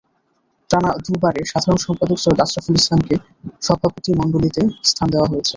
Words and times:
টানা 0.69 0.91
দুবারের 1.05 1.45
সাধারণ 1.51 1.79
সম্পাদক 1.85 2.17
সৈয়দ 2.19 2.39
আশরাফুল 2.45 2.75
ইসলামকে 2.81 3.15
সভাপতিমণ্ডলীতে 3.65 4.61
স্থান 4.89 5.07
দেওয়া 5.13 5.29
হয়েছে। 5.31 5.49